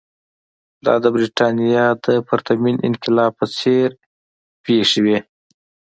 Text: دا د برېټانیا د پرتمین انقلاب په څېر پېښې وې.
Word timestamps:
دا 0.85 0.93
د 1.03 1.05
برېټانیا 1.15 1.85
د 2.05 2.07
پرتمین 2.29 2.75
انقلاب 2.89 3.31
په 3.39 3.45
څېر 3.57 3.89
پېښې 4.63 4.99
وې. 5.05 5.17